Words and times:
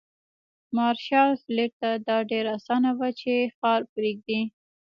مارشال 0.77 1.29
فيلډ 1.43 1.71
ته 1.81 1.89
دا 2.07 2.17
ډېره 2.31 2.51
اسانه 2.57 2.91
وه 2.97 3.09
چې 3.19 3.33
ښار 3.57 3.81
پرېږدي. 3.93 4.41